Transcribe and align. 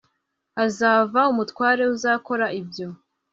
hazava 0.57 1.21
umutware 1.31 1.81
uzakora 1.95 2.45
ibyo 2.59 2.87